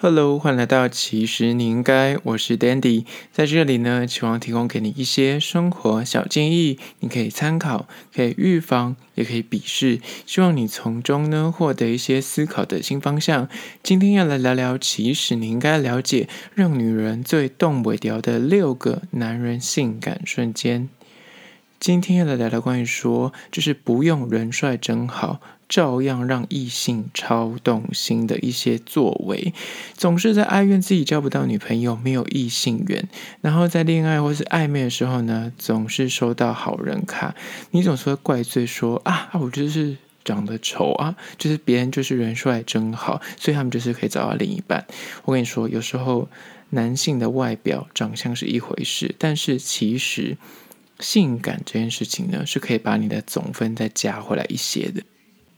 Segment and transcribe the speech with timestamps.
[0.00, 13.48] Hello，欢迎来到其实你应该，我是 Dandy，在这里呢，希望提供给你一些生活小建议，你可以参考，可以预防，也可以鄙视，希望你从中呢获得一些思考的新方向。
[13.82, 20.88] 今天要来聊聊，其实你应该了解，让女人最动尾调的六个男人性感瞬间。
[21.80, 25.40] 今天要来聊聊关于说，就是不用人帅真好。
[25.68, 29.52] 照样让异性超动心的一些作为，
[29.92, 33.06] 总是在哀怨自己交不到女朋友，没有异性缘，
[33.42, 37.34] 然后在恋爱或是暧昧的时候呢，总是收到好人卡，
[37.72, 44.86] 你总是会怪罪说啊，我就是长得丑啊，就是别人就是人帅真好，所以他们就是可以找到另一半。
[45.26, 46.30] 我跟你说，有时候
[46.70, 50.38] 男性的外表长相是一回事，但是其实
[51.00, 55.02] 性感这件事情呢，是可以把你的总分再加回来一些的。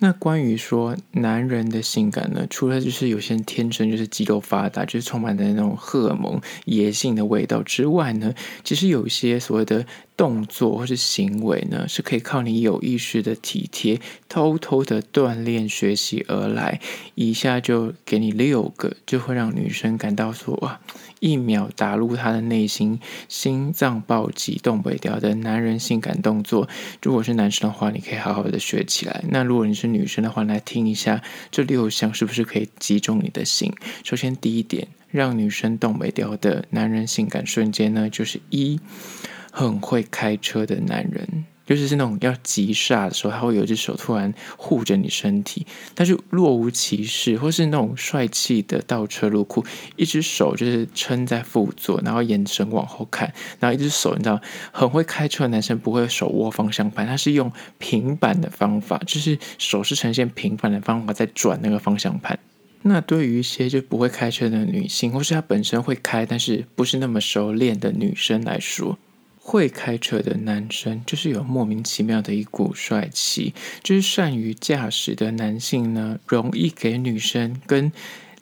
[0.00, 9.86] 那关于说男人的性感呢，除了就是有些人天生就是肌肉发达，就是充满的那种荷尔蒙、野性的味道之外呢，其实有一些所谓的。
[10.16, 16.80] 动作或是行为呢，是可以靠你有意识的体贴，偷偷的锻炼学习而来。
[17.16, 20.80] 以下就给你六个，就会让女生感到说哇，
[21.18, 26.68] 一秒打入她的内心，心脏暴击，动不掉的男人性感动作。
[27.02, 29.24] 如果是男生的话，你可以好好的学起来。
[29.30, 33.72] 那如果你是女生的话，来听一下这六项是不是可以击中你的心？
[34.04, 38.78] 首先第一点，让女生动不了的男人性感瞬间呢，就是一。
[39.56, 54.40] 很会开车的男人，尤其是那种要急刹的时候，他会有一只手突然护着你身体，但是若无其事，或是那种帅气的倒车入库，一只手就是撑在副座，然后眼神往后看，然后一只手，你知道，
[54.72, 62.36] 很会开车的男生不会手握方向盘，他是用平板的方法，就是手是呈现平板的方法在转那个方向盘。
[62.82, 68.98] 那对于一些就不会开车的女性，或是她本身会开，但是不是那么熟练的女生来说，
[69.46, 73.52] 会开车的男生就是有莫名其妙的一股帅气，
[73.82, 77.92] 就是善于驾驶的男性呢，容易给女生跟。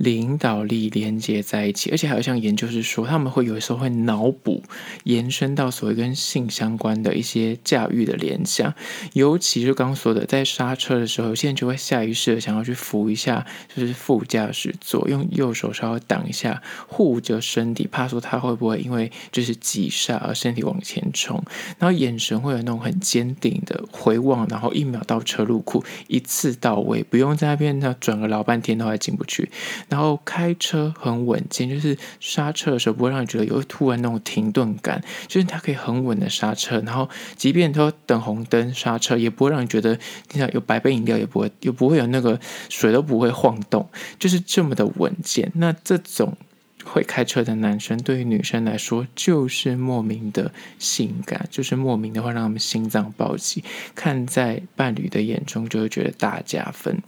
[0.00, 4.62] 领导力连接在一起，而且还有像研究是说，他们会有时候会脑补
[5.04, 8.72] 延伸到所谓跟性相关的一些驾驭的联想，
[9.12, 13.44] 尤其是刚说的，在刹车的时候，有些人就会下意识的想要去扶一下，
[13.76, 21.44] 就是副驾驶座，用右手稍微挡一下，护着身体，怕说他会不会因为就是急刹而身体往前冲，
[21.78, 29.50] 然后眼神会有那种很坚定的回望，然后一秒到车入库，一次到位，不用在那边那转个老半天都还进不去。
[29.90, 36.80] 然后开车很稳健，就是刹车的时候不会让你觉得有突然那种停顿感，就是它可以很稳的刹车。
[36.86, 39.98] 然后即便都等红灯刹车，也不会让你觉得
[40.32, 45.50] 你想有白杯饮料也不会，也不会有那个水都不会晃动，就是这么的稳健。
[45.56, 46.36] 那这种
[46.84, 53.64] 会开车的男生，对于女生来说就是莫名的性感，就是莫名的会让他们心脏暴击，
[53.94, 57.02] 看在伴侣的眼中就会觉得大加分。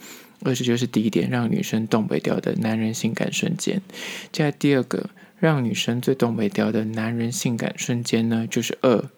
[0.44, 3.80] 而这就是第一点，让女生动不掉的男人性感瞬间。
[4.30, 9.08] 接下来第二个，让女生最动不掉的男人性感瞬间呢，就是二。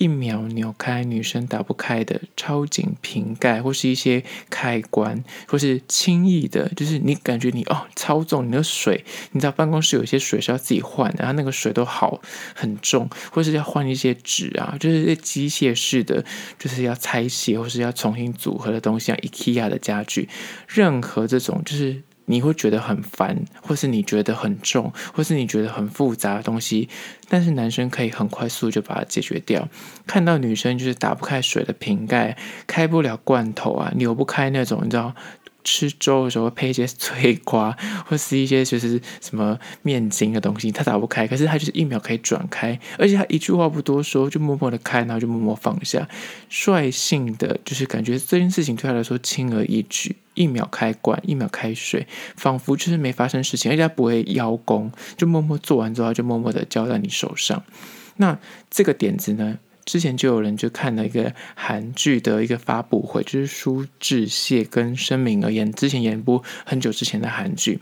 [0.00, 12.18] 一秒扭开女生打不开的超紧瓶盖，或是一些开关，或是轻易的，就是你感觉你哦操纵你的水，你知道办公室有些水是要自己换的，然后那个水都好
[12.54, 16.24] 很重，或是要换一些纸啊，就是机械式的，
[16.58, 20.30] 就是要拆卸或是要重新组合的东西，像 IKEA 的家具，
[20.66, 22.02] 任何这种就是。
[22.30, 26.88] 你会觉得很烦，或是你觉得很重，或是你觉得很复杂的东西，
[27.28, 29.68] 但是男生可以很快速就把它解决掉。
[30.06, 32.36] 看到女生就是打不开水的瓶盖，
[32.68, 35.12] 开不了罐头啊，扭不开那种，你知道。
[35.64, 37.76] 吃粥的时候会配一些脆瓜，
[38.06, 46.08] 或是一些就是什么面筋的东西，他打不开，可是他就是一秒可以转开，而且他一句话不多说，就默默的开，然后就默默放下，
[46.48, 52.06] 率性的，就是感觉这件事情对他来说轻而易举，一秒开关，一秒开水，
[52.36, 57.62] 仿佛就是没发生事情，而且他不会邀功，就默默做完之后就默默的交在你手上。
[58.16, 58.38] 那
[58.70, 59.58] 这个点子呢？
[59.90, 67.80] 之前就有人就看了一个韩剧的一个发布会，就是苏志燮跟申敏而言之前演一部很久之前的韩剧。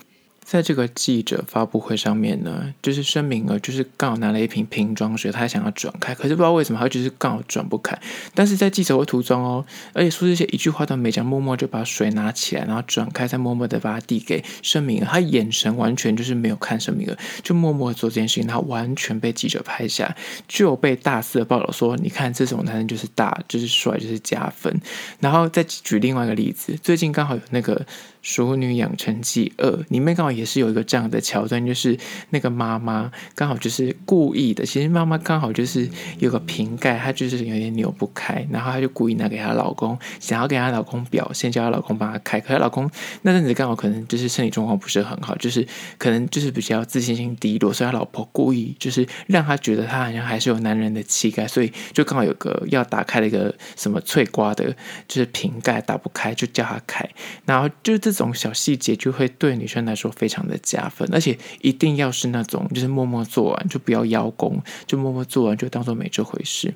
[0.50, 7.95] 在这个记者发布会上面呢，就是申明了就是刚好拿了一瓶瓶装水，他想要转开，可是不知道为什么他就是刚好转不开。
[8.35, 9.62] 但是在记者会途中哦，
[9.93, 15.05] 而且说这些一句话都没讲，默默就把水拿起来，然后转开，再默默的把它递给申敏儿。
[15.05, 18.47] 他眼神完全就是没有看申明了，就默默做这件事情。
[18.47, 20.17] 他完全被记者拍下，
[20.49, 24.81] 就被大肆的报道说：“你看这种男人就是大，就是帅，就是加分。”
[25.21, 27.85] 然后再举另外一个例子，最近刚好有那个。
[28.28, 31.98] 《熟女养成记二》里面刚好也是有一个这样的桥段，就是
[32.28, 34.66] 那个妈妈刚好就是故意的。
[34.66, 35.88] 其实妈妈刚好就是
[36.19, 42.38] 有个瓶盖，她就是有点扭不开，然后她就故意拿给她老公，想要给她老公表现，叫她老公帮她开。
[42.38, 42.90] 可是老公
[43.22, 45.66] 那阵子刚好可能就是身体状况不是很好，就是
[45.96, 54.76] 可能就是比较自信心低落，所以他老婆故意就是让他觉得他好像还是有男人的气概，所以就刚好有个要打开了一个什么脆瓜的，
[55.08, 57.08] 就是瓶盖打不开，就叫他开，
[57.46, 58.18] 然后就这。
[58.19, 66.75] 这种小细节就会对女生来说非常的加分，而且一定要是那种就是默默做完，就不要邀功，就默默做完就当做没这回事。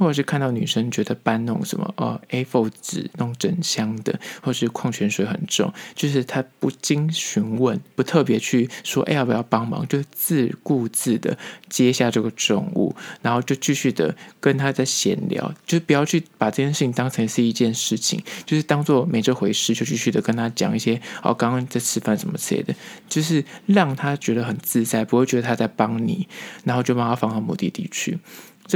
[0.00, 11.36] 或者是看到女生觉得搬那种什么呃 A4 纸那种整箱的，或是矿泉水很重，就是她不经询问，不特别去说哎要不要帮忙，就自顾自的
[11.68, 22.74] 接下这个重物，然后就继续的跟她在闲聊，就不要去把这件事情当成是一件事情，就是当做没这回事，就继续的跟她讲一些哦刚刚在吃饭什么之类的，
[23.06, 26.26] 就是让她觉得很自在，不会觉得她在帮你，
[26.64, 28.18] 然后就帮她放到目的地去。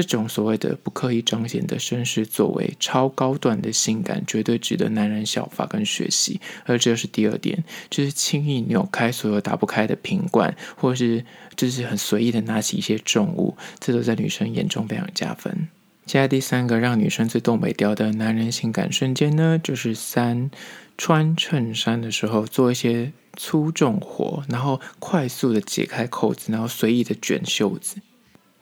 [0.02, 6.40] 这种所谓的不刻意彰显的绅士作为，超高段的性感，绝对值得男人效法跟学习。
[6.64, 11.24] 而这是第二点，就是轻易扭开所有打不开的瓶罐，或是
[11.56, 15.68] 就是很随意的拿起一些重物，这都在女生眼中非常加分。
[16.06, 20.50] 接下来第三个让女生最动北调的男人性感瞬间呢，就是三
[20.98, 27.96] 穿衬衫的时候做一些粗重活，然后快速的解开扣子，然后随意的卷袖子。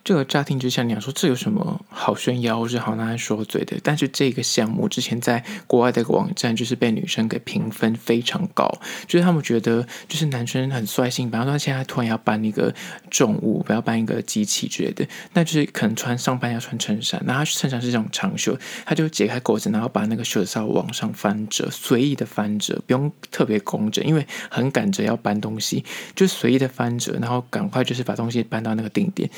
[0.05, 3.77] 这个乍听之下，你想说这有什么好炫耀或者好拿来说嘴的？
[3.85, 8.69] 但是这个项目之前在国外的一个网站，就是被女生给评分非常高，
[9.07, 12.75] 就是他们觉得就是男生很率性，比方说他现在突然要搬一个
[13.11, 25.85] 重物，不要搬一个机器之类的，那就是可能穿上班要穿衬衫，那他衬衫是这种长袖，他就解开扣子，然后把那个袖子往上翻折，随意的翻折，不用特别工整，因为很赶着要搬东西，
[26.17, 29.31] 就随意的翻折，然后赶快就是把东西搬到那个定点。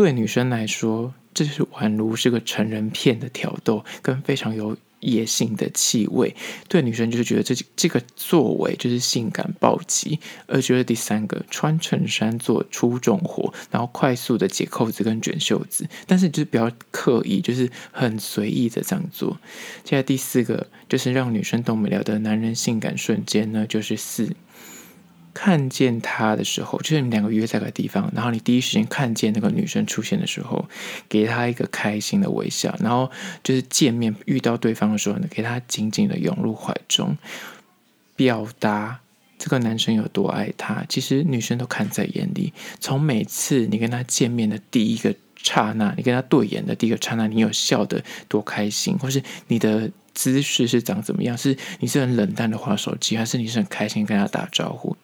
[0.00, 6.34] 对女生来说，这就是宛如是个成人片的挑逗，跟非常有野性的气味。
[6.68, 10.18] 对女生就是觉得这这个作为就是性感暴击。
[10.46, 19.38] 而觉得第三个穿衬衫做出重活，然后快速的解扣子跟卷袖子，但是就是比较刻意，就是很随意的这样做。
[19.84, 24.34] 接下来第四个就是让女生动不了的男人性感瞬间呢，就是四。
[25.32, 30.68] 看见他的时候，就是你们两个约在个地方，然后你第一时间看见那个女生出现的时候，
[31.08, 33.10] 给她一个开心的微笑，然后
[33.42, 37.16] 就是见面遇到对方的时候呢，给她紧紧的拥入怀中，
[38.16, 39.00] 表达
[39.38, 40.84] 这个男生有多爱她。
[40.88, 51.38] 其实女生都看在眼里，从每次你跟他见面的第一个刹那，你跟他对眼的第一个刹那，你有笑得多开心，或是你的姿势是长怎么样？
[51.38, 54.96] 是你是很冷淡的划手机，还是你是很开心跟他打招呼？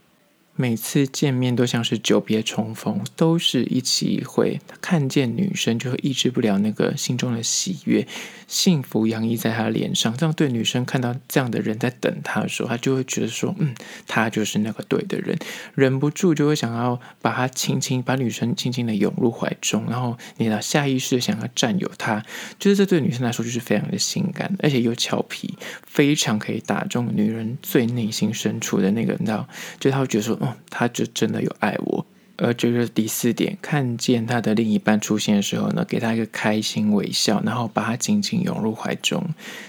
[0.58, 4.58] 每次见面都像是久别重逢，都是一起一会。
[4.80, 8.08] 看见女生就会抑制不了那个心中的喜悦，
[8.48, 10.16] 幸福洋溢在他脸上。
[10.16, 13.74] 这样对女生看到这样的人在等他的时候，他就会觉得说：“嗯，
[14.06, 15.38] 他就是那个对的人。”
[15.76, 22.24] 忍不住就会想要把他轻轻把女生轻轻的拥入怀中，然后你的下意识想要占有她。
[22.58, 25.54] 就是这对女生来说就是非常的性感，而且又俏皮，
[25.86, 29.46] 非常可以打中女人最内心深处的那个，你知道，
[29.78, 30.38] 就他会觉得说。
[30.70, 32.06] 他就真的有爱我，
[32.36, 39.24] 而就是第四点，看见他的另一半出现的时候呢，给他一个开心微笑，然后把他紧紧拥入怀中。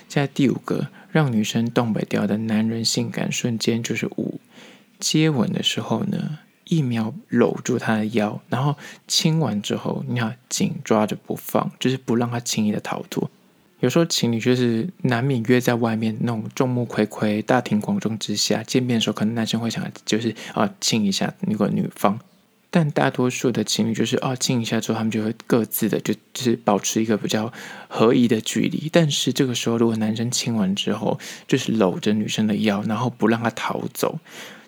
[0.07, 4.39] 在第五个让女生动北调的男人性感瞬间就是五，
[4.99, 8.75] 接吻的时候呢，一秒搂住他的腰，然后
[9.07, 13.29] 亲完之后，你要紧抓着不放，就是不让他轻易的逃脱。
[13.79, 22.19] 有时候情侣就是难免约在外面那种众目睽睽、大庭广众之下见面的时候，可能男生会想就是啊亲一下那个女方，
[22.71, 27.53] 但大多数的情侣就是啊亲一下之后，他们就会各自的就就是保持一个比较
[27.87, 28.89] 合宜的距离。
[28.91, 34.19] 但是这个时候，如果男生亲完之后，就是搂着女生的腰，然后不让她逃走。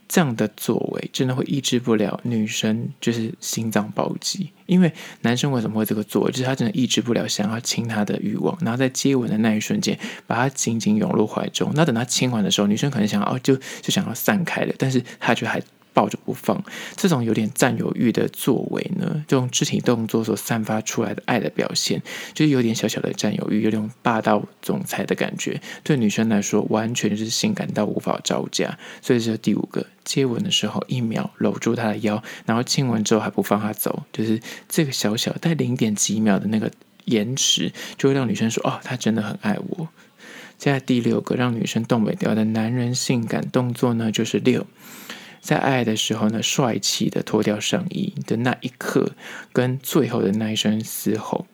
[0.10, 4.52] 这样的作为真的会抑制不了女生，就是心脏暴击。
[4.66, 9.98] 因为男生为什么会这个作为，就是他真的抑制不了想要亲她的欲望，然后在接吻的那一瞬间，
[10.28, 11.72] 把她紧紧拥入怀中。
[11.76, 15.62] 那等他亲完的时候，女生可能想要哦，就就想要散开了，但是他却还。
[16.00, 16.64] 抱着不放，
[16.96, 22.02] 这种有点占有欲的作为呢，这种肢体动作所散发出来的爱的表现，
[22.34, 25.60] 就是有点小小的占有欲，有点霸道总裁的感觉。
[25.84, 28.80] 对女生来说，完全是性感到无法招架。
[29.02, 34.40] 所以这第五个，接吻的时候一秒搂住她的腰，然后亲完之后还不放她走，就是
[34.70, 36.72] 这个小小带零点几秒的那个
[37.04, 39.90] 延迟，就会让女生说：“哦，他真的很爱我。”
[40.58, 44.68] 接下来第六个让女生动不掉的男人性感动作呢，就是六，
[45.42, 49.14] 在爱的时候呢，帅气的脱掉上衣的那一刻，
[49.54, 51.48] 跟最后的那一声嘶吼。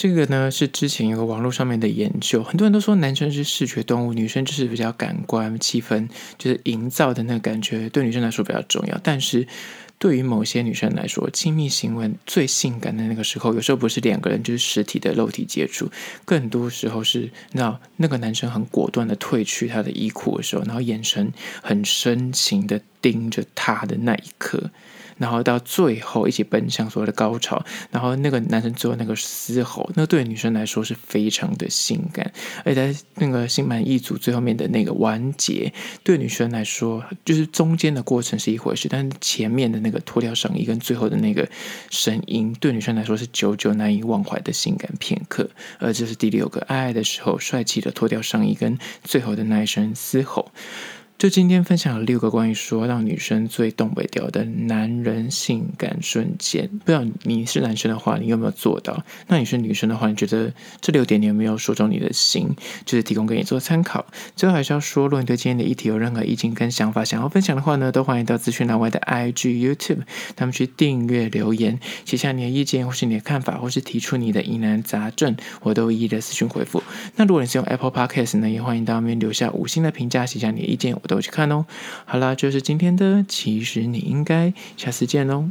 [0.00, 8.98] 这个呢是之前有个网络上面的研究，很多人都说男生是视觉动物，女生就是比较感官、气氛，就是营造的那个感觉，对女生来说比较重要。
[9.02, 9.46] 但是
[9.98, 15.90] 对于某些女生来说，亲密行为最性感的那个时候，有时候不是两个人就是实体的肉体接触，
[16.24, 21.30] 更多时候是那那个男生很果断的褪去他的衣裤的时候，然后眼神
[21.62, 24.70] 很深情的盯着她的那一刻。
[25.20, 32.32] 然后到最后一起奔向所谓的高潮，然后那个男生最后那个嘶吼，那对女生来说是非常的性感，
[32.64, 35.72] 而在那个心满意足最后面的那个完结，
[36.02, 41.48] 对女生来说就是中间的过程是一回事，但是前面的那个脱掉上衣跟最后的那个
[41.90, 45.48] 声音，对女生来说是久久难以忘怀的性感片刻。
[45.78, 50.50] 而这是第六个，爱爱的时候帅气的脱掉上衣跟最后的那一声嘶吼。
[51.20, 59.04] 就今天分享了六个关于说让女生最东北调的男人性感瞬间，不知道你是男生的话，你有没有做到？
[59.28, 60.50] 那你是女生的话，你觉得
[60.80, 62.48] 这六点你有没有说中你的心？
[62.86, 64.06] 就是提供给你做参考。
[64.34, 69.98] 最后还是要说，如果你对今天的议题有任何意见跟想法想要分享的话呢，都欢迎到资讯栏外的 IG、YouTube，
[70.36, 76.82] 他们去订阅留言，写下你的意见或是你的看法，或是提出你的疑难杂症，我都一一的私讯回复。
[77.16, 80.96] 那如果你是用 Apple Podcast 呢，也欢迎到那边留下五星的评价，写下你的意见。
[81.10, 81.66] 都去看哦。
[82.04, 85.50] 好啦，就是今天的，其实你应该下次见喽。